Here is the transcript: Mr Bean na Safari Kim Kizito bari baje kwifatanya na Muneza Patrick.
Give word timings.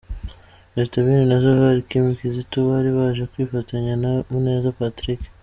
Mr 0.75 0.97
Bean 1.05 1.27
na 1.29 1.35
Safari 1.43 1.87
Kim 1.89 2.05
Kizito 2.17 2.57
bari 2.69 2.89
baje 2.97 3.23
kwifatanya 3.31 3.93
na 4.03 4.11
Muneza 4.31 4.71
Patrick. 4.79 5.21